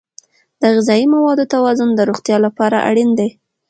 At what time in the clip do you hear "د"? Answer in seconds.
0.61-0.63, 1.95-1.99